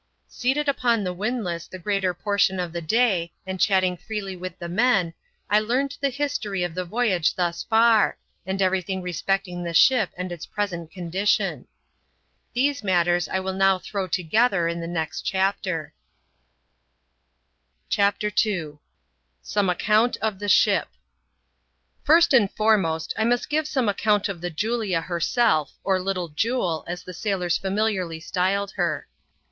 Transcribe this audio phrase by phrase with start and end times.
[0.27, 4.67] Seated upon the windlass the greater portion of the day, and chatting freely with the
[4.67, 5.13] men,
[5.47, 10.09] I learned the history of the voyage thus far, and every thing respecting the ship
[10.17, 11.67] and its present condition.
[12.55, 15.93] These matters I will now throw together in the next chapter.
[17.89, 18.43] B 3 ADVENTURES IN THE SOUTH SEAS.
[18.43, 18.49] [chap.
[18.49, 18.49] n.
[18.49, 18.79] CHAPTER II.
[19.43, 20.87] Some Account of the Ship.
[22.03, 26.83] First and foremost, I must give some account of the Julia herself, or" Little Jule,"
[26.87, 29.05] as the sailors femiliarly styled her.